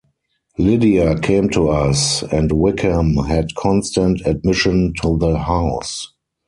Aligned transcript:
Lydia 0.57 1.15
came 1.19 1.47
to 1.51 1.69
us; 1.69 2.23
and 2.23 2.51
Wickham 2.51 3.17
had 3.25 3.53
constant 3.53 4.25
admission 4.25 4.93
to 4.99 5.15
the 5.19 5.37
house. 5.37 6.11